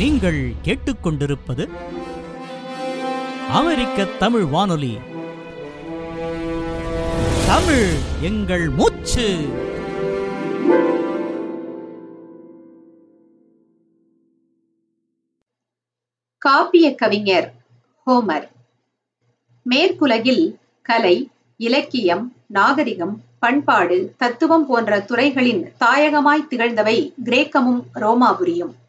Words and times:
நீங்கள் 0.00 0.52
கேட்டுக்கொண்டிருப்பது 0.64 1.68
அமெரிக்க 3.50 4.04
தமிழ் 4.04 4.44
வானொலி. 4.44 4.98
தமிழ் 7.46 7.88
எங்கள் 8.20 8.68
மூச்சு. 8.68 9.48
காப்பிய 16.46 16.94
கவிஞர் 16.94 17.52
ஹோமர். 18.06 18.48
மேற்குலகில் 19.70 20.54
கலை 20.82 21.28
இலக்கியம் 21.56 22.32
நாகரிகம் 22.46 23.22
பண்பாடு 23.38 24.14
தத்துவம் 24.18 24.66
போன்ற 24.66 25.00
துறைகளின் 25.00 25.72
தாயகமாய் 25.80 26.46
திகழ்ந்தவை 26.50 27.12
கிரேக்கமும் 27.24 27.82
ரோமாபுரியும். 27.94 28.88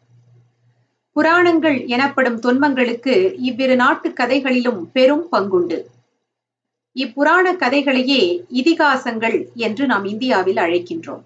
புராணங்கள் 1.12 1.86
எனப்படும் 1.86 2.40
தொன்மங்களுக்கு 2.40 3.34
இவ்விரு 3.38 3.76
நாட்டு 3.76 4.12
கதைகளிலும் 4.12 4.90
பெரும் 4.92 5.26
பங்குண்டு. 5.32 5.84
இப்புராண 6.92 7.52
கதைகளையே 7.52 8.44
இதிகாசங்கள் 8.52 9.46
என்று 9.54 9.86
நாம் 9.86 10.04
இந்தியாவில் 10.04 10.56
அழைக்கின்றோம். 10.56 11.22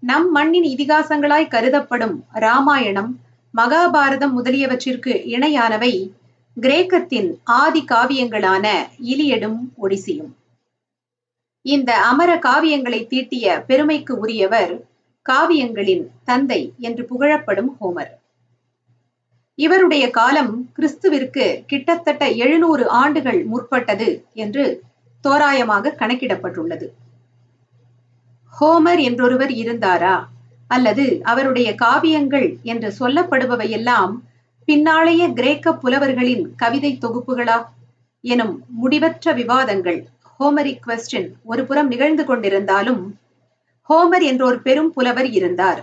நம் 0.00 0.30
மண்ணின் 0.30 0.64
இதிகாசங்களாய் 0.64 1.48
கருதப்படும் 1.48 2.24
ராமாயணம் 2.32 3.20
மகாபாரதம் 3.56 4.34
முதலியவற்றிற்கு 4.36 5.12
இணையானவை 5.26 6.12
கிரேக்கத்தின் 6.60 7.30
ஆதி 7.44 7.84
காவியங்களான 7.88 8.66
இலியடும் 9.02 9.58
ஒடிசியும். 9.82 10.32
இந்த 11.62 11.96
அமர 12.00 12.36
காவியங்களை 12.36 13.06
தீட்டிய 13.06 13.64
பெருமைக்கு 13.66 14.18
உரியவர் 14.18 14.86
காவியங்களின் 15.26 16.06
தந்தை 16.24 16.72
என்று 16.78 17.06
புகழப்படும் 17.10 17.72
ஹோமர். 17.80 18.12
இவருடைய 19.58 20.10
காலம் 20.10 20.68
கிறிஸ்துவிற்கு 20.76 21.64
கிட்டத்தட்ட 21.66 22.28
எழுநூறு 22.28 22.88
ஆண்டுகள் 22.88 23.44
முற்பட்டது 23.44 24.08
என்று 24.34 24.64
தோராயமாக 25.24 25.94
கணக்கிடப்பட்டுள்ளது. 25.98 26.86
ஹோமர் 28.60 29.00
என்றொருவர் 29.00 29.50
இருந்தாரா? 29.50 30.24
அல்லது 30.70 31.20
அவருடைய 31.22 31.74
காவியங்கள் 31.74 32.56
என்று 32.62 32.88
சொல்லப்படுபவையெல்லாம் 33.00 34.12
பின்னாளைய 34.68 35.32
கிரேக்க 35.32 35.74
புலவர்களின் 35.74 36.54
கவிதை 36.56 36.98
தொகுப்புகளா? 37.00 37.58
எனும் 38.20 38.54
முடிவற்ற 38.82 39.32
விவாதங்கள் 39.32 40.00
ஹோமரிக் 40.40 40.84
கொஸ்டின் 40.86 41.28
ஒரு 41.42 41.64
புறம் 41.64 41.86
நிகழ்ந்து 41.86 42.24
கொண்டிருந்தாலும் 42.24 43.02
ஹோமர் 43.88 44.24
என்றோர் 44.30 44.60
பெரும் 44.62 44.92
புலவர் 44.92 45.30
இருந்தார். 45.30 45.80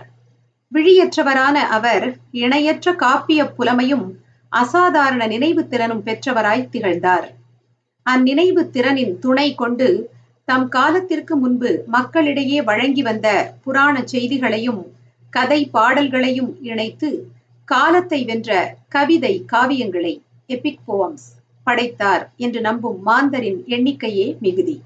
விழியற்றவரான 0.72 1.56
அவர் 1.76 2.06
இணையற்ற 2.30 2.92
காப்பிய 2.92 3.40
புலமையும் 3.58 4.06
அசாதாரண 4.52 5.26
நினைவு 5.26 5.68
திறனும் 5.68 6.02
பெற்றவராய் 6.02 6.68
திகழ்ந்தார். 6.68 7.26
அந்நினைவு 8.02 8.62
திறனின் 8.72 9.18
துணை 9.18 9.54
கொண்டு 9.54 9.88
தம் 10.44 10.68
காலத்திற்கு 10.68 11.36
முன்பு 11.36 11.70
மக்களிடையே 11.86 12.58
வழங்கி 12.62 13.02
வந்த 13.02 13.28
புராண 13.64 14.04
செய்திகளையும் 14.04 14.82
கதை 15.32 15.60
பாடல்களையும் 15.72 16.52
இணைத்து 16.62 17.08
காலத்தை 17.64 18.24
வென்ற 18.24 18.50
கவிதை 18.88 19.44
காவியங்களை 19.52 20.12
எபிக் 20.46 20.84
போம்ஸ் 20.86 21.26
படைத்தார் 21.64 22.24
என்று 22.36 22.60
நம்பும் 22.60 22.98
மாந்தரின் 23.02 23.58
எண்ணிக்கையே 23.66 24.26
மிகுதி. 24.40 24.76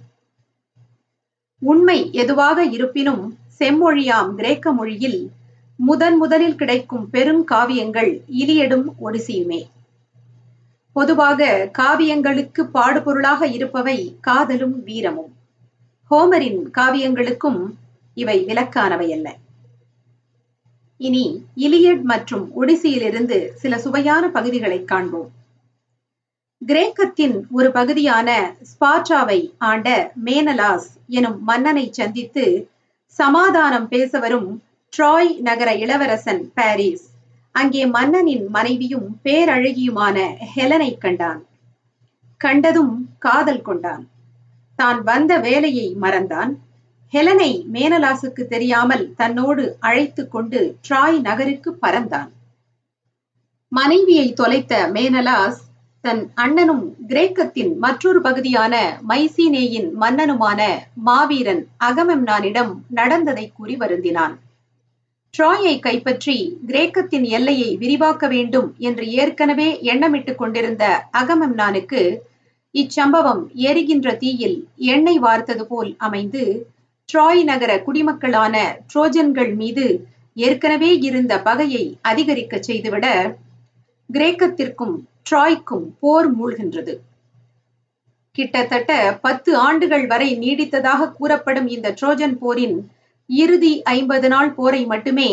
உண்மை 1.62 1.98
எதுவாக 2.12 2.64
இருப்பினும் 2.64 3.24
செம்மொழியாம் 3.58 4.30
கிரேக்க 4.34 4.72
மொழியில் 4.72 5.20
முதன் 5.80 6.16
முதலில் 6.16 6.56
கிடைக்கும் 6.56 7.04
பெரும் 7.10 7.42
காவியங்கள் 7.52 8.10
இலியடும் 8.40 8.86
ஒடிசியுமே. 9.04 9.60
பொதுவாக 10.96 11.70
காவியங்களுக்கு 11.78 12.62
பாடுபொருளாக 12.74 13.42
இருப்பவை 13.46 13.98
காதலும் 14.20 14.76
வீரமும். 14.82 15.32
ஹோமரின் 16.10 16.60
காவியங்களுக்கும் 16.78 17.60
இவை 18.16 18.36
விலக்கானவை 18.44 19.08
அல்ல 19.12 19.28
இனி 21.00 21.24
இலியட் 21.56 22.02
மற்றும் 22.02 22.46
ஒடிசியிலிருந்து 22.60 23.38
சில 23.54 23.78
சுவையான 23.78 24.24
பகுதிகளை 24.30 24.80
காண்போம். 24.84 25.30
கிரேக்கத்தின் 26.62 27.36
ஒரு 27.50 27.68
பகுதியான 27.72 28.28
ஸ்பாட்ராவை 28.70 29.40
ஆண்ட 29.58 29.88
மேனலாஸ் 30.24 30.88
எனும் 31.18 31.38
மன்னனை 31.42 31.86
சந்தித்து 31.92 32.44
சமாதானம் 33.18 33.88
பேச 33.88 34.18
வரும் 34.18 34.50
ட்ராய் 34.92 35.30
நகர 35.38 35.70
இளவரசன் 35.74 36.40
பாரிஸ். 36.54 37.04
அங்கே 37.54 37.82
மன்னனின் 37.86 38.46
மனைவியும் 38.48 39.08
பேரழகியுமான 39.24 40.16
ஹெலனை 40.54 40.98
கண்டான். 40.98 41.40
கண்டதும் 42.40 42.94
காதல் 43.18 43.62
கொண்டான். 43.62 44.02
தான் 44.78 45.00
வந்த 45.02 45.32
வேலையை 45.38 45.86
மறந்தான். 46.00 46.52
ஹெலனை 47.12 47.52
மேனலாசுக்கு 47.72 48.42
தெரியாமல் 48.46 49.14
தன்னோடு 49.14 49.64
அழைத்து 49.80 50.28
கொண்டு 50.28 50.60
ட்ராய் 50.88 51.18
நகருக்கு 51.20 51.70
பறந்தான். 51.82 52.30
மனைவியை 53.72 54.32
தொலைத்த 54.32 54.74
மேனலாஸ் 54.92 55.60
தன் 56.04 56.22
அண்ணனும் 56.34 56.84
கிரேக்கத்தின் 57.08 57.72
மற்றொரு 57.78 58.20
பகுதியான 58.20 58.74
மைசீனேயின் 59.08 59.90
மன்னனுமான 60.02 60.60
மாவீரன் 61.04 61.64
அகமெம்னானிடம் 61.84 62.72
நடந்ததை 62.90 63.52
கூறி 63.52 63.76
வருந்தினான். 63.76 64.36
ட்ராயை 65.38 65.80
கைப்பற்றி 65.80 66.34
கிரேக்கத்தின் 66.66 67.26
எல்லையை 67.28 67.76
விரிவாக்க 67.76 68.28
வேண்டும் 68.28 68.74
என்று 68.78 69.06
ஏற்கனவே 69.12 69.78
எண்ணமிட்டுக் 69.82 70.34
கொண்டிருந்த 70.34 70.84
அகமெம்னானுக்கு 71.12 72.20
இச்சம்பவம் 72.74 73.42
எரிகின்ற 73.54 74.16
தீயில் 74.16 74.68
எண்ணெய் 74.76 75.20
வார்த்தது 75.20 75.62
போல் 75.62 75.94
அமைந்து 75.98 76.42
ட்ராய் 77.12 77.44
நகர 77.44 77.82
குடிமக்களான 77.86 78.56
ட்ரோஜன்கள் 78.94 79.54
மீது 79.54 79.86
ஏற்கனவே 80.34 80.98
இருந்த 80.98 81.42
பகையை 81.42 81.98
அதிகரிக்க 82.02 82.58
செய்துவிட 82.58 83.06
கிரேக்கத்திற்கும் 84.10 84.96
ட்ராய்க்கும் 85.30 85.86
போர் 86.00 86.28
மூழ்கின்றது. 86.34 86.94
கிட்டத்தட்ட 88.36 89.18
பத்து 89.22 89.56
ஆண்டுகள் 89.56 90.06
வரை 90.06 90.38
நீடித்ததாக 90.38 91.12
கூறப்படும் 91.12 91.66
இந்த 91.66 91.94
ட்ரோஜன் 92.00 92.36
போரின் 92.38 92.76
இறுதி 93.30 93.82
ஐம்பது 93.82 94.28
நாள் 94.28 94.52
போரை 94.54 94.86
மட்டுமே 94.86 95.30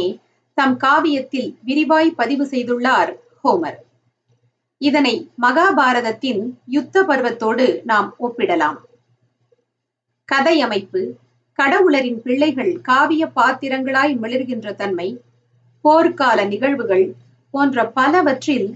தம் 0.53 0.78
காவியத்தில் 0.78 1.50
விரிவாய் 1.66 2.09
பதிவு 2.16 2.46
செய்துள்ளார் 2.46 3.12
ஹோமர். 3.44 3.78
இதனை 4.81 5.31
மகாபாரதத்தின் 5.41 6.41
யுத்த 6.66 7.03
பருவத்தோடு 7.03 7.81
நாம் 7.84 8.16
ஒப்பிடலாம். 8.19 8.78
கதை 10.25 10.62
அமைப்பு 10.62 11.02
கடவுளரின் 11.59 12.19
பிள்ளைகள் 12.22 12.74
காவிய 12.81 13.24
பாத்திரங்களாய் 13.36 14.13
மிளர்கின்ற 14.22 14.75
தன்மை 14.75 15.22
போர்க்கால 15.86 16.47
நிகழ்வுகள் 16.47 17.16
போன்ற 17.53 17.86
பலவற்றில் 17.90 18.68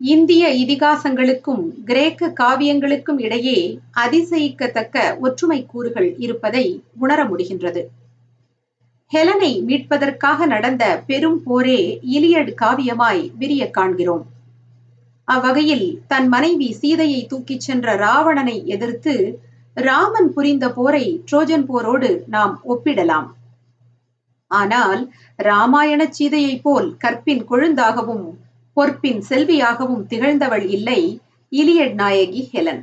இந்திய 0.00 0.48
இதிகாசங்களுக்கும் 0.62 1.62
கிரேக்க 1.84 2.32
காவியங்களுக்கும் 2.40 3.18
இடையே 3.18 3.58
அதிசயிக்கத்தக்க 3.96 5.18
ஒற்றுமை 5.18 5.66
கூறுகள் 5.66 6.14
இருப்பதை 6.18 6.82
உணர 6.98 7.24
முடிகின்றது. 7.24 7.82
ஹெலனை 9.12 9.50
மீட்பதற்காக 9.66 10.46
நடந்த 10.46 10.84
பெரும் 11.06 11.42
போரே 11.42 11.80
இலியட் 12.10 12.50
காவியமாய் 12.62 13.30
விரிய 13.38 13.70
காண்கிறோம். 13.70 14.24
அவ்வகையில் 15.24 16.02
தன் 16.06 16.28
மனைவி 16.28 16.72
சீதையை 16.72 17.26
தூக்கிச் 17.26 17.60
சென்ற 17.60 17.94
ராவணனை 17.96 18.66
எதிர்த்து 18.66 19.14
ராமன் 19.74 20.32
புரிந்த 20.32 20.72
போரை 20.72 21.22
ட்ரோஜன் 21.30 21.66
போரோடு 21.66 22.10
நாம் 22.26 22.54
ஒப்பிடலாம். 22.68 23.28
ஆனால் 24.50 25.00
ராமாயண 25.38 26.02
சீதையைப் 26.10 26.62
போல் 26.62 26.96
கற்பின் 26.96 27.44
கொழுந்தாகவும் 27.48 28.26
பொற்பின் 28.76 29.22
செல்வியாகவும் 29.28 30.04
திகழ்ந்தவள் 30.06 30.66
இல்லை 30.68 31.00
இலியட் 31.52 31.94
நாயகி 31.94 32.42
ஹெலன். 32.52 32.82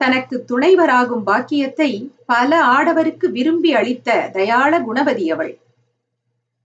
தனக்கு 0.00 0.36
துணைவராகும் 0.50 1.24
பாக்கியத்தை 1.24 1.90
பல 2.24 2.50
ஆடவருக்கு 2.76 3.26
விரும்பி 3.30 3.70
அளித்த 3.74 4.28
தயாள 4.32 4.72
குணபதி 4.80 5.26
அவள். 5.30 5.52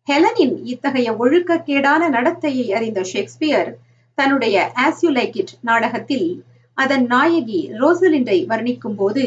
ஹெலனின் 0.07 0.55
இத்தகைய 0.63 1.09
ஒழுக்கக்கேடான 1.23 2.09
நடத்தையை 2.09 2.67
அறிந்த 2.77 3.01
ஷேக்ஸ்பியர் 3.11 3.71
தன்னுடைய 4.17 4.57
ஆசியுலைகிட் 4.85 5.53
நாடகத்தில் 5.61 6.29
அதன் 6.77 7.05
நாயகி 7.05 7.59
ரோசலிண்டை 7.81 8.37
வர்ணிக்கும் 8.47 8.97
போது 8.97 9.25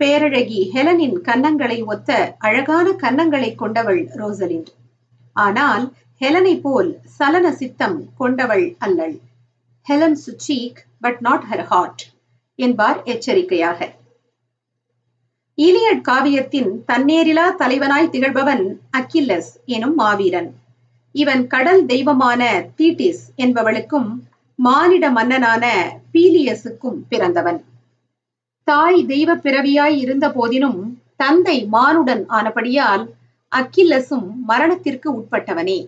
பேரழகி 0.00 0.60
ஹெலனின் 0.74 1.18
கன்னங்களை 1.28 1.78
ஒத்த 1.84 2.10
அழகான 2.38 2.86
கன்னங்களை 3.02 3.50
கொண்டவள் 3.54 4.02
ரோசலிண்ட். 4.20 4.70
ஆனால் 5.36 5.84
ஹெலனை 6.20 6.56
போல் 6.60 6.90
சலன 7.18 7.46
சித்தம் 7.52 7.98
கொண்டவள் 8.16 8.66
அல்லள். 8.78 9.16
Helen 9.86 10.18
cheek 10.24 10.80
but 11.00 11.20
not 11.20 11.46
her 11.50 11.64
heart 11.64 12.02
என்பார் 12.58 13.02
எச்சரிக்கையாக. 13.04 13.78
ஈலியட் 15.58 16.00
காவியத்தின் 16.00 16.70
தன்னேரிலா 16.86 17.46
தலைவனாய் 17.56 18.12
திகழ்பவன் 18.12 18.64
அக்கில்லஸ் 18.98 19.50
எனும் 19.66 19.94
மாவீரன். 19.94 20.50
இவன் 21.14 21.46
கடல் 21.46 21.86
தெய்வமான 21.86 22.42
தீட்டிஸ் 22.76 23.22
என்பவளுக்கும் 23.36 24.08
மானிட 24.58 25.10
மன்னனான 25.10 25.64
பீலியஸுக்கும் 26.12 26.98
பிறந்தவன். 27.08 27.60
தாய் 28.64 29.06
தெய்வ 29.06 29.30
பிறவியாய் 29.36 29.96
இருந்த 29.96 30.28
போதினும் 30.28 30.80
தந்தை 31.16 31.68
மானுடன் 31.72 32.24
ஆனபடியால் 32.28 33.04
அக்கில்லஸும் 33.52 34.26
மரணத்திற்கு 34.44 35.08
உட்பட்டவனே. 35.18 35.78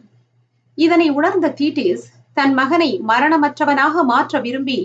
இதனை 0.79 1.09
உணர்ந்த 1.11 1.55
தீட்டிஸ் 1.61 2.05
தன் 2.35 2.55
மகனை 2.55 2.91
மரணமற்றவனாக 3.09 4.05
மாற்ற 4.05 4.41
விரும்பி 4.41 4.79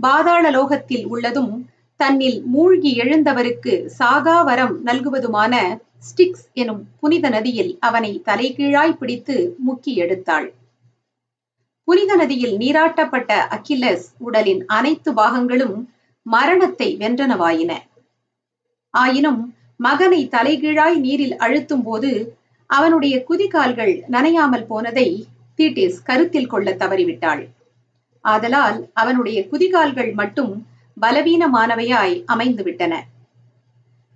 பாதாள 0.00 0.44
லோகத்தில் 0.50 1.06
உள்ளதும் 1.06 1.52
தன்னில் 2.00 2.38
மூழ்கி 2.44 2.90
எழுந்தவருக்கு 3.02 3.72
சாகாவரம் 3.98 4.74
நல்குவதுமான 4.84 5.54
ஸ்டிக்ஸ் 6.08 6.46
எனும் 6.52 6.82
புனித 7.00 7.28
நதியில் 7.28 7.72
அவனை 7.80 8.22
தலைகீழாய் 8.24 8.98
பிடித்து 8.98 9.36
முக்கி 9.66 9.92
எடுத்தாள். 9.96 10.48
புனித 11.84 12.12
நதியில் 12.16 12.54
நீராட்டப்பட்ட 12.56 13.30
அக்கிலஸ் 13.56 14.06
உடலின் 14.18 14.62
அனைத்து 14.66 15.10
பாகங்களும் 15.12 15.76
மரணத்தை 16.26 16.88
வென்றனவாயின. 16.96 17.72
ஆயினும் 18.94 19.42
மகனை 19.76 20.22
தலைகீழாய் 20.28 20.98
நீரில் 20.98 21.36
அழுத்தும் 21.36 21.82
போது 21.82 22.10
அவனுடைய 22.70 23.16
குதிகால்கள் 23.28 23.94
நனையாமல் 24.10 24.66
போனதை 24.66 25.08
தீட்டிஸ் 25.58 26.02
கருத்தில் 26.04 26.50
கொள்ள 26.52 26.70
தவறிவிட்டாள். 26.72 27.42
ஆதலால் 28.32 28.78
அவனுடைய 29.00 29.38
குதிகால்கள் 29.50 30.10
மட்டும் 30.20 30.52
பலவீனமானவையாய் 30.96 32.16
அமைந்துவிட்டன. 32.34 32.94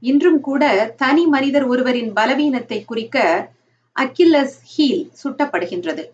இன்றும் 0.03 0.41
கூட 0.41 0.63
தனி 1.03 1.25
மனிதர் 1.27 1.67
ஒருவரின் 1.67 2.11
பலவீனத்தை 2.13 2.79
குறிக்க 2.85 3.19
அக்கில்லஸ் 3.97 4.57
ஹீல் 4.73 5.05
சுட்டப்படுகின்றது. 5.21 6.05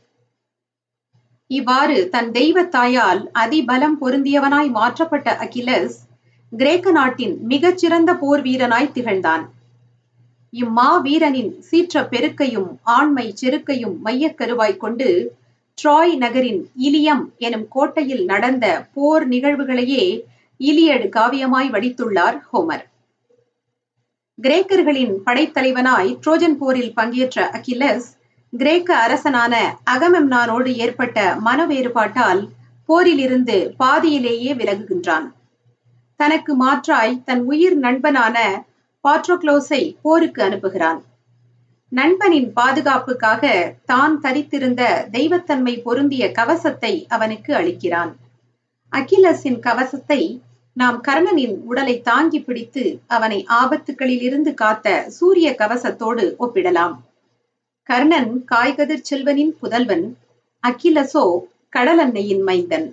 இவ்வாறு 1.51 1.97
தன் 2.15 2.31
தெய்வ 2.31 2.63
தாயால் 2.75 3.23
அதிபலம் 3.43 3.97
பொருந்தியவனாய் 4.01 4.71
மாற்றப்பட்ட 4.79 5.29
அகிலஸ் 5.45 5.97
கிரேக்க 6.53 6.91
நாட்டின் 6.91 7.35
மிகச்சிறந்த 7.53 8.11
போர் 8.23 8.43
வீரனாய் 8.47 8.95
திகழ்ந்தான். 8.97 9.45
இம்மா 10.53 10.91
வீரனின் 11.07 11.51
சீற்ற 11.69 12.03
பெருக்கையும் 12.13 12.69
ஆண்மை 12.97 13.27
செருக்கையும் 13.41 13.97
மையக்கருவாய் 14.05 14.81
கொண்டு 14.85 15.09
ட்ராய் 15.83 16.17
நகரின் 16.17 16.69
இலியம் 16.79 17.25
எனும் 17.39 17.69
கோட்டையில் 17.69 18.25
நடந்த 18.25 18.87
போர் 18.95 19.29
நிகழ்வுகளையே 19.29 20.05
இலியடு 20.61 21.09
காவியமாய் 21.09 21.69
வடித்துள்ளார் 21.71 22.39
ஹோமர். 22.53 22.85
கிரேக்கர்களின் 24.43 25.15
படைத்தலைவனாய் 25.27 26.11
ட்ரோஜன் 26.27 26.57
போரில் 26.57 26.95
பங்கேற்ற 26.95 27.51
அகிலஸ் 27.51 28.09
கிரேக்க 28.53 28.97
அரசனான 28.97 29.55
அகமெம்னானோடு 29.91 30.75
ஏற்பட்ட 30.75 31.35
மன 31.35 31.67
வேறுபாட்டால் 31.67 32.49
போரிலிருந்து 32.89 33.75
பாதியிலேயே 33.77 34.55
விலகுகின்றான். 34.55 35.27
தனக்கு 36.17 36.55
மாற்றாய் 36.57 37.23
தன் 37.25 37.45
உயிர் 37.45 37.79
நண்பனான 37.79 38.37
பாட்ரோக்ளோஸை 39.05 39.95
போருக்கு 40.03 40.43
அனுப்புகிறான். 40.43 41.01
நண்பனின் 41.93 42.49
பாதுகாப்புக்காக 42.53 43.45
தான் 43.85 44.17
தரித்திருந்த 44.21 44.83
தெய்வத்தன்மை 45.13 45.75
பொருந்திய 45.83 46.25
கவசத்தை 46.33 46.93
அவனுக்கு 47.09 47.55
அளிக்கிறான். 47.55 48.13
அகிலஸின் 48.93 49.59
கவசத்தை 49.59 50.21
நாம் 50.77 50.99
கர்ணனின் 51.09 51.55
உடலை 51.65 51.95
தாங்கி 52.01 52.41
பிடித்து 52.41 52.85
அவனை 53.07 53.39
ஆபத்துகளில் 53.61 54.23
இருந்து 54.23 54.51
காத்த 54.55 54.87
சூரிய 55.09 55.49
கவசத்தோடு 55.59 56.25
ஒப்பிடலாம். 56.39 56.95
கர்ணன் 57.89 58.31
காய்கதிர் 58.53 59.07
செல்வனின் 59.11 59.53
புதல்வன் 59.61 60.07
அகிலசோ 60.65 61.25
கடலன்னையின் 61.77 62.43
மைந்தன். 62.43 62.89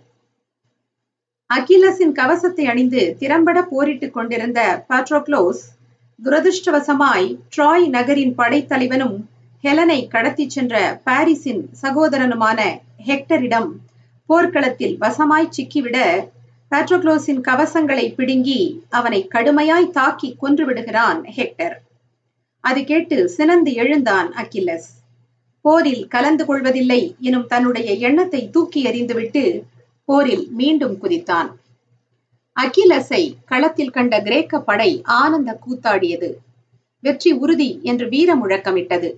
அகிலஸின் 1.50 2.14
கவசத்தை 2.14 2.66
அணிந்து 2.66 3.02
திறம்பட 3.20 3.58
போரிட்டுக் 3.64 4.14
கொண்டிருந்த 4.14 4.60
பாட்ரோக்ளோஸ் 4.90 5.64
துரதிருஷ்டவசமாய் 6.20 7.26
ட்ராய் 7.56 7.86
நகரின் 7.88 8.34
படைத்தலைவனும் 8.38 9.16
ஹெலனை 9.64 9.98
கடத்திச் 10.08 10.50
சென்ற 10.50 10.76
பாரிஸின் 11.04 11.62
சகோதரனுமான 11.82 12.60
ஹெக்டரிடம் 13.08 13.70
போர்க்களத்தில் 14.30 14.96
வசமாய் 14.98 15.54
சிக்கிவிட 15.58 15.98
பேட்ரோக்ளோஸின் 16.72 17.42
கவசங்களை 17.42 18.06
பிடுங்கி 18.16 18.60
அவனை 18.90 19.20
கடுமையாய் 19.36 19.90
தாக்கி 19.90 20.30
கொன்று 20.38 20.66
விடுகிறான் 20.66 21.20
ஹெக்டர். 21.38 21.76
அது 22.64 22.84
கேட்டு 22.84 23.18
சினந்து 23.30 23.74
எழுந்தான் 23.74 24.30
அக்கில்லஸ் 24.34 24.90
போரில் 25.66 26.04
கலந்து 26.08 26.44
கொள்வதில்லை 26.46 27.02
எனும் 27.20 27.48
தன்னுடைய 27.48 27.92
எண்ணத்தை 28.08 28.42
தூக்கி 28.50 28.82
எறிந்துவிட்டு 28.86 29.44
போரில் 30.10 30.46
மீண்டும் 30.52 30.98
குதித்தான். 31.02 31.50
அகிலஸை 32.58 33.24
களத்தில் 33.46 33.90
கண்ட 33.90 34.22
கிரேக்க 34.22 34.60
படை 34.60 35.02
ஆனந்த 35.04 35.60
கூத்தாடியது. 35.66 36.30
வெற்றி 37.00 37.32
உறுதி 37.32 37.80
என்று 37.82 38.06
வீர 38.10 38.30
முழக்கமிட்டது 38.36 39.10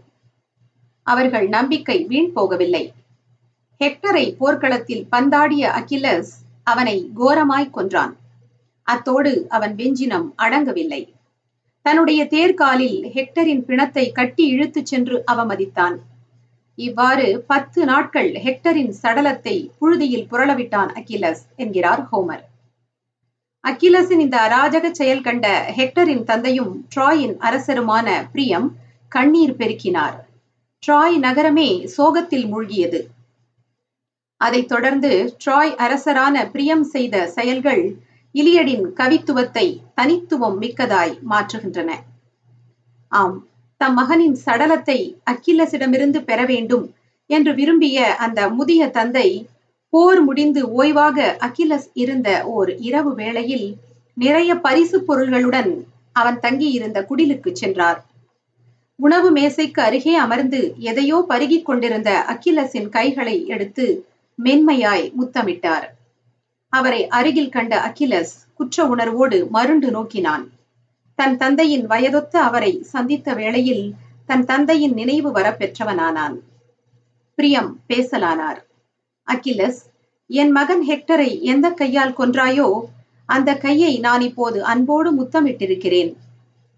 அவர்கள் 1.07 1.47
நம்பிக்கை 1.47 1.97
வீண் 2.05 2.31
போகவில்லை. 2.35 2.81
ஹெக்டரை 3.81 4.25
போர்க்களத்தில் 4.37 5.07
பந்தாடிய 5.11 5.63
அகிலஸ் 5.79 6.31
அவனை 6.63 6.97
கோரமாய் 7.19 7.69
கொன்றான். 7.69 8.13
அத்தோடு 8.87 9.33
அவன் 9.49 9.75
வெஞ்சினம் 9.75 10.27
அடங்கவில்லை. 10.37 11.01
தன்னுடைய 11.81 12.21
தேர்காலில் 12.25 12.99
ஹெக்டரின் 13.15 13.63
பிணத்தை 13.65 14.11
கட்டி 14.11 14.45
இழுத்துச் 14.47 14.85
சென்று 14.85 15.23
அவமதித்தான். 15.31 15.97
இவ்வாறு 16.77 17.45
பத்து 17.47 17.81
நாட்கள் 17.85 18.31
ஹெக்டரின் 18.45 18.93
சடலத்தை 19.03 19.57
புழுதியில் 19.79 20.29
புரளவிட்டான் 20.31 20.91
அகிலஸ் 20.93 21.43
என்கிறார் 21.55 22.03
ஹோமர். 22.11 22.43
அக்கிலஸின் 23.67 24.19
இந்த 24.19 24.37
அராஜக 24.47 24.91
செயல் 24.91 25.21
கண்ட 25.21 25.47
ஹெக்டரின் 25.77 26.23
தந்தையும் 26.23 26.85
ட்ராயின் 26.95 27.35
அரசருமான 27.39 28.07
பிரியம் 28.31 28.67
கண்ணீர் 29.11 29.55
பெருக்கினார். 29.57 30.17
ட்ராய் 30.83 31.17
நகரமே 31.17 31.69
சோகத்தில் 31.97 32.47
மூழ்கியது. 32.53 32.99
அதைத் 34.41 34.67
தொடர்ந்து 34.67 35.11
ட்ராய் 35.45 35.73
அரசரான 35.75 36.45
பிரியம் 36.51 36.83
செய்த 36.83 37.27
செயல்கள் 37.27 37.83
இலியடின் 38.35 38.85
கவித்துவத்தை 38.93 39.67
தனித்துவம் 39.95 40.57
மிக்கதாய் 40.61 41.15
மாற்றுகின்றன. 41.29 41.89
ஆம் 43.11 43.37
தம் 43.81 43.93
மகனின் 43.93 44.37
சடலத்தை 44.45 44.99
அக்கிலஸிடமிருந்து 45.31 46.19
பெற 46.23 46.39
வேண்டும் 46.45 46.85
என்று 47.29 47.51
விரும்பிய 47.53 48.15
அந்த 48.15 48.49
முதிய 48.49 48.81
தந்தை 48.89 49.27
போர் 49.97 50.21
முடிந்து 50.21 50.83
ஓய்வாக 50.83 51.37
அகிலஸ் 51.39 51.85
இருந்த 51.93 52.45
ஓர் 52.45 52.75
இரவு 52.77 53.15
வேளையில் 53.15 53.77
நிறைய 54.13 54.55
பரிசு 54.55 55.03
பொருள்களுடன் 55.07 55.83
அவன் 56.11 56.39
தங்கியிருந்த 56.39 57.05
குடிலுக்கு 57.09 57.51
சென்றார். 57.51 58.05
உணவு 58.95 59.31
மேசைக்கு 59.31 59.81
அருகே 59.81 60.15
அமர்ந்து 60.15 60.73
எதையோ 60.77 61.25
பருகிக் 61.27 61.65
கொண்டிருந்த 61.65 62.25
அகிலஸின் 62.29 62.89
கைகளை 62.89 63.47
எடுத்து 63.47 64.07
மென்மையாய் 64.35 65.13
முத்தமிட்டார். 65.19 65.87
அவரை 66.69 67.07
அருகில் 67.07 67.49
கண்ட 67.49 67.75
அகிலஸ் 67.79 68.35
குற்ற 68.55 68.85
உணர்வோடு 68.85 69.49
மருண்டு 69.53 69.91
நோக்கினான். 69.91 70.49
தன் 71.15 71.37
தந்தையின் 71.37 71.85
வயதொத்த 71.85 72.39
அவரை 72.41 72.83
சந்தித்த 72.83 73.33
வேளையில் 73.33 73.93
தன் 74.25 74.45
தந்தையின் 74.45 74.93
நினைவு 74.93 75.31
வரப்பெற்றவனானான். 75.31 76.37
பிரியம் 77.35 77.79
பேசலானார். 77.87 78.65
அகிலஸ் 79.27 79.79
என் 80.29 80.51
மகன் 80.51 80.83
ஹெக்டரை 80.89 81.31
எந்த 81.41 81.67
கையால் 81.71 82.17
கொன்றாயோ 82.17 82.67
அந்த 83.29 83.49
கையை 83.57 83.93
நான் 83.99 84.21
இப்போது 84.21 84.59
அன்போடு 84.63 85.09
முத்தமிட்டிருக்கிறேன். 85.19 86.11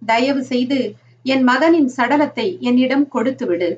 தயவு 0.02 0.42
செய்து 0.44 0.80
என் 1.26 1.44
மகனின் 1.44 1.90
சடலத்தை 1.98 2.48
என்னிடம் 2.60 3.06
கொடுத்துவிடு 3.14 3.70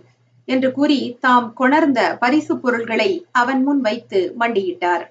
என்று 0.48 0.70
கூறி 0.72 1.00
தாம் 1.20 1.48
கொணர்ந்த 1.54 2.00
பரிசு 2.20 2.54
பொருள்களை 2.58 3.10
அவன் 3.32 3.62
முன் 3.64 3.82
வைத்து 3.82 4.20
மண்டியிட்டார். 4.40 5.04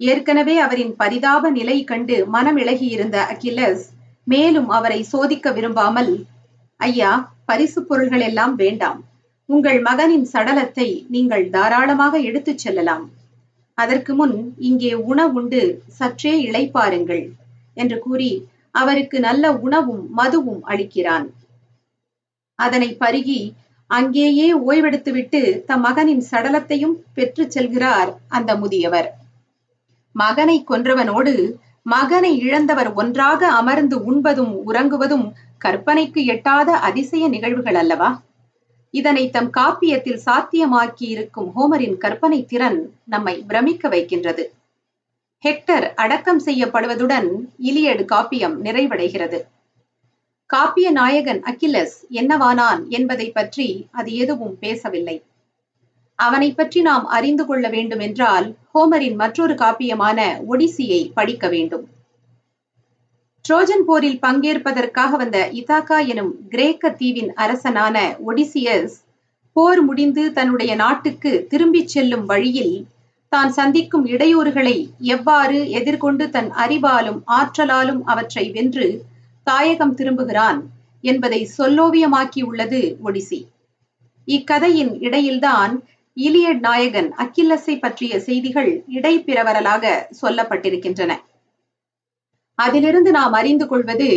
ஏற்கனவே 0.00 0.56
அவரின் 0.58 0.94
பரிதாப 0.96 1.50
நிலை 1.50 1.76
கண்டு 1.84 2.16
மனம் 2.26 2.56
இழகியிருந்த 2.56 3.16
அகிலஸ் 3.32 3.84
மேலும் 4.26 4.68
அவரை 4.68 5.00
சோதிக்க 5.02 5.50
விரும்பாமல் 5.52 6.12
ஐயா 6.80 7.12
பரிசு 7.46 7.80
பொருள்கள் 7.82 8.20
எல்லாம் 8.20 8.54
வேண்டாம். 8.54 9.00
உங்கள் 9.48 9.78
மகனின் 9.80 10.26
சடலத்தை 10.32 10.86
நீங்கள் 11.08 11.44
தாராளமாக 11.50 12.18
எடுத்துச் 12.18 12.58
செல்லலாம். 12.58 13.04
அதற்கு 13.74 14.14
முன் 14.14 14.34
இங்கே 14.58 14.94
உணவுண்டு 14.94 15.60
சற்றே 15.88 16.32
இளைப்பாருங்கள் 16.48 17.22
என்று 17.74 17.98
கூறி 17.98 18.30
அவருக்கு 18.70 19.20
நல்ல 19.20 19.52
உணவும் 19.56 20.02
மதுவும் 20.16 20.62
அளிக்கிறான். 20.64 21.26
அதனை 22.58 22.90
பருகி 23.00 23.40
அங்கேயே 23.90 24.48
ஓய்வெடுத்துவிட்டு 24.68 25.40
தம் 25.66 25.80
மகனின் 25.80 26.22
சடலத்தையும் 26.30 26.96
பெற்று 27.14 27.44
செல்கிறார் 27.50 28.10
அந்த 28.28 28.50
முதியவர். 28.56 29.08
மகனை 30.14 30.64
கொன்றவனோடு 30.70 31.34
மகனை 31.82 32.32
இழந்தவர் 32.38 32.90
ஒன்றாக 32.92 33.40
அமர்ந்து 33.50 33.96
உண்பதும் 34.04 34.54
உறங்குவதும் 34.68 35.26
கற்பனைக்கு 35.64 36.20
எட்டாத 36.26 36.70
அதிசய 36.88 37.28
நிகழ்வுகள் 37.28 37.74
அல்லவா? 37.74 38.08
இதனை 38.90 39.30
தம் 39.30 39.50
காப்பியத்தில் 39.50 40.20
சாத்தியமாக்கி 40.26 41.06
இருக்கும் 41.08 41.50
ஹோமரின் 41.56 41.98
கற்பனை 41.98 42.44
திறன் 42.44 42.92
நம்மை 43.04 43.44
பிரமிக்க 43.46 43.88
வைக்கின்றது. 43.88 44.52
ஹெக்டர் 45.44 45.94
அடக்கம் 45.94 46.40
செய்யப்படுவதுடன் 46.40 47.28
இலியடு 47.58 48.04
காப்பியம் 48.04 48.56
நிறைவடைகிறது. 48.62 49.38
காப்பிய 50.46 50.90
நாயகன் 50.90 51.40
அகிலஸ் 51.42 51.96
என்னவானான் 52.10 52.88
என்பதை 52.88 53.30
பற்றி 53.30 53.88
அது 53.90 54.14
எதுவும் 54.14 54.56
பேசவில்லை. 54.58 55.22
அவனை 56.14 56.54
பற்றி 56.54 56.80
நாம் 56.80 57.06
அறிந்து 57.06 57.46
கொள்ள 57.46 57.68
வேண்டும் 57.68 57.98
என்றால் 57.98 58.56
ஹோமரின் 58.74 59.14
மற்றொரு 59.14 59.54
காப்பியமான 59.54 60.18
ஒடிசியை 60.48 61.12
படிக்க 61.14 61.48
வேண்டும். 61.48 61.84
ட்ரோஜன் 63.48 63.84
போரில் 63.84 64.18
பங்கேற்பதற்காக 64.18 65.16
வந்த 65.16 65.38
இதாக்கா 65.52 65.98
எனும் 66.06 66.32
கிரேக்க 66.48 66.90
தீவின் 66.90 67.30
அரசனான 67.34 67.96
ஒடிசியஸ் 68.26 68.96
போர் 69.56 69.80
முடிந்து 69.82 70.32
தன்னுடைய 70.32 70.74
நாட்டுக்கு 70.74 71.30
திரும்பிச் 71.48 71.88
செல்லும் 71.88 72.24
வழியில் 72.24 72.74
தான் 73.32 73.52
சந்திக்கும் 73.52 74.04
இடையூறுகளை 74.06 74.74
எவ்வாறு 75.06 75.70
எதிர்கொண்டு 75.70 76.30
தன் 76.30 76.50
அறிவாலும் 76.56 77.20
ஆற்றலாலும் 77.30 78.02
அவற்றை 78.04 78.44
வென்று 78.50 78.88
தாயகம் 79.46 79.94
திரும்புகிறான் 79.94 80.60
என்பதை 81.04 81.40
சொல்லோவியமாக்கியுள்ளது 81.58 82.82
ஒடிசி. 83.04 83.40
இக்கதையின் 84.28 84.92
இடையில்தான் 85.00 85.74
இலியட் 86.16 86.60
நாயகன் 86.60 87.10
அக்கில்லஸை 87.18 87.76
பற்றிய 87.78 88.20
செய்திகள் 88.20 88.70
இடைப்பிரவரலாக 88.88 89.84
சொல்லப்பட்டிருக்கின்றன. 90.22 91.12
அதிலிருந்து 92.58 93.10
நாம் 93.10 93.32
அறிந்து 93.32 93.66
கொள்வது 93.66 94.10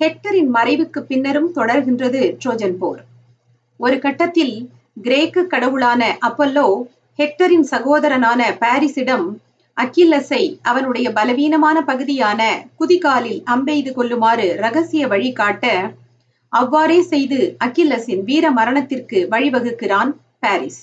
ஹெக்டரின் 0.00 0.50
மறைவுக்கு 0.54 1.00
பின்னரும் 1.00 1.50
தொடர்கின்றது 1.54 2.20
ட்ரோஜன் 2.42 2.76
போர். 2.78 3.02
ஒரு 3.80 3.96
கட்டத்தில் 3.98 4.54
கிரேக்க 5.02 5.44
கடவுளான 5.44 6.02
அப்பல்லோ 6.28 6.66
ஹெக்டரின் 7.18 7.66
சகோதரனான 7.70 8.40
பாரிஸிடம் 8.60 9.26
அக்கில்லஸை 9.76 10.42
அவனுடைய 10.62 11.06
பலவீனமான 11.12 11.76
பகுதியான 11.80 12.40
குதிகாலில் 12.80 13.40
அம்பெய்து 13.44 13.92
கொள்ளுமாறு 13.92 14.46
ரகசிய 14.56 15.06
வழி 15.06 15.32
காட்ட 15.32 15.66
அவ்வாறே 16.52 16.98
செய்து 17.02 17.38
அக்கில்லஸின் 17.64 18.22
வீர 18.24 18.44
மரணத்திற்கு 18.50 19.18
வழிவகுக்கிறான் 19.30 20.10
பாரிஸ். 20.38 20.80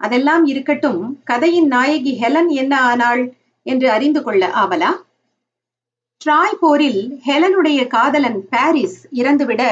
அதெல்லாம் 0.00 0.44
இருக்கட்டும் 0.44 1.00
கதையின் 1.24 1.66
நாயகி 1.66 2.12
ஹெலன் 2.22 2.50
என்ன 2.62 2.74
ஆனாள் 2.80 3.22
என்று 3.66 3.90
அறிந்து 3.90 4.22
கொள்ள 4.22 4.44
ஆவலா? 4.62 4.90
ட்ராய் 6.20 6.56
போரில் 6.60 7.02
ஹெலனுடைய 7.26 7.80
காதலன் 7.86 8.38
பாரிஸ் 8.48 8.96
இறந்துவிட 9.12 9.62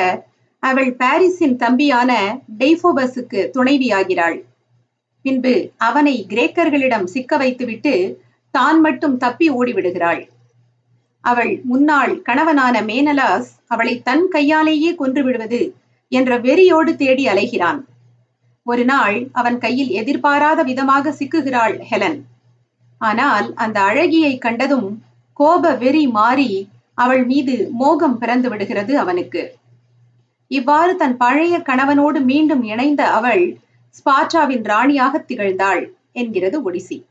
அவள் 0.62 0.90
பாரிஸின் 0.96 1.56
தம்பியான 1.56 2.10
டெய்போபஸுக்கு 2.58 3.40
துணைவியாகிறாள். 3.56 4.36
பின்பு 5.24 5.54
அவனை 5.76 6.14
கிரேக்கர்களிடம் 6.28 7.04
சிக்க 7.04 7.36
வைத்துவிட்டு 7.36 7.94
தான் 8.50 8.80
மட்டும் 8.80 9.16
தப்பி 9.16 9.48
ஓடிவிடுகிறாள். 9.50 10.22
அவள் 11.24 11.52
முன்னாள் 11.62 12.14
கணவனான 12.22 12.82
மேனலாஸ் 12.82 13.50
அவளை 13.66 13.94
தன் 14.02 14.24
கையாலேயே 14.28 14.94
கொன்று 14.94 15.24
விடுவது 15.24 15.60
என்ற 16.12 16.38
வெறியோடு 16.38 16.94
தேடி 16.96 17.26
அலைகிறான். 17.28 17.80
ஒரு 18.66 18.84
நாள் 18.84 19.18
அவன் 19.32 19.58
கையில் 19.58 19.90
எதிர்பாராத 20.02 20.62
விதமாக 20.62 21.14
சிக்குகிறாள் 21.18 21.76
ஹெலன். 21.90 22.18
ஆனால் 23.00 23.48
அந்த 23.54 23.80
அழகியை 23.80 24.32
கண்டதும் 24.38 24.88
கோப 25.40 25.74
வெறி 25.74 26.06
மாறி 26.06 26.68
அவள் 26.94 27.24
மீது 27.24 27.68
மோகம் 27.72 28.18
பிறந்து 28.18 28.48
விடுகிறது 28.48 28.98
அவனுக்கு. 28.98 29.58
இவ்வாறு 30.46 30.96
தன் 30.96 31.16
பழைய 31.16 31.58
கணவனோடு 31.58 32.20
மீண்டும் 32.20 32.62
இணைந்த 32.62 33.10
அவள் 33.10 33.58
ஸ்பார்ட்டாவின் 33.98 34.64
ராணியாக 34.64 35.24
திகழ்ந்தாள் 35.28 35.82
என்கிறது 36.12 36.70
ஒடிசி. 36.70 37.04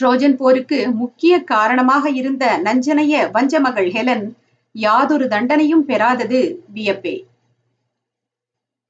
ட்ரோஜன் 0.00 0.36
போருக்கு 0.36 0.92
முக்கிய 0.92 1.44
காரணமாக 1.44 2.10
இருந்த 2.10 2.60
நஞ்சனைய 2.64 3.14
வஞ்சமகள் 3.32 3.90
ஹெலன் 3.90 4.36
யாதொரு 4.72 5.26
தண்டனையும் 5.26 5.84
பெறாதது 5.84 6.62
வியப்பே. 6.74 7.16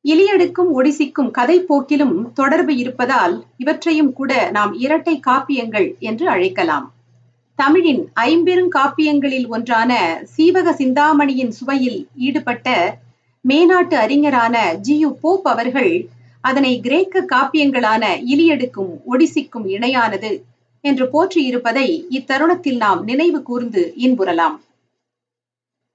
இலியடுக்கும் 0.05 0.71
ஒடிசிக்கும் 0.79 1.31
கதை 1.31 1.57
போக்கிலும் 1.61 2.33
தொடர்பு 2.33 2.77
இருப்பதால் 2.77 3.47
இவற்றையும் 3.57 4.13
கூட 4.13 4.51
நாம் 4.51 4.73
இரட்டை 4.73 5.21
காப்பியங்கள் 5.27 5.99
என்று 5.99 6.29
அழைக்கலாம். 6.29 6.93
தமிழின் 7.61 8.11
ஐம்பெரும் 8.15 8.71
காப்பியங்களில் 8.71 9.49
ஒன்றான 9.49 10.23
சீவக 10.37 10.73
சிந்தாமணியின் 10.73 11.51
சுவையில் 11.51 12.07
ஈடுபட்ட 12.17 12.99
மேனாட்டு 13.49 13.95
அறிஞரான 13.95 14.75
ஜியு 14.89 15.11
போப் 15.21 15.49
அவர்கள் 15.49 16.09
அதனை 16.41 16.81
கிரேக்க 16.81 17.25
காப்பியங்களான 17.33 18.05
இலியடுக்கும் 18.25 18.93
ஒடிசிக்கும் 19.13 19.67
இணையானது 19.67 20.45
என்று 20.81 21.07
போற்றியிருப்பதை 21.07 22.05
இத்தருணத்தில் 22.11 22.77
நாம் 22.77 23.05
நினைவு 23.05 23.43
கூர்ந்து 23.43 23.93
இன்புறலாம். 23.97 24.57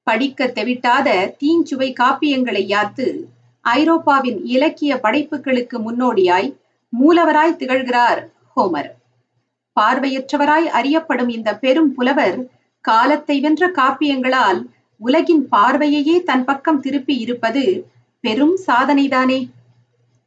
படிக்க 0.03 0.48
தெவிட்டாத 0.48 1.36
தீஞ்சுவை 1.43 1.89
காப்பியங்களை 2.01 2.63
யாத்து 2.65 3.07
ஐரோப்பாவின் 3.62 4.45
இலக்கிய 4.45 5.00
படைப்புகளுக்கு 5.00 5.79
முன்னோடியாய் 5.79 6.50
மூலவராய் 6.93 7.60
திகழ்கிறார் 7.60 8.22
ஹோமர். 8.55 8.91
பார்வையற்றவராய் 9.79 10.67
அறியப்படும் 10.67 11.29
இந்த 11.29 11.50
பெரும் 11.55 11.91
புலவர் 11.96 12.38
காலத்தை 12.82 13.39
வென்ற 13.39 13.72
காப்பியங்களால் 13.75 14.60
உலகின் 15.01 15.48
பார்வையையே 15.51 16.24
தன் 16.24 16.44
பக்கம் 16.44 16.79
திருப்பி 16.79 17.15
இருப்பது 17.17 17.63
பெரும் 18.24 18.55
சாதனைதானே? 18.67 19.39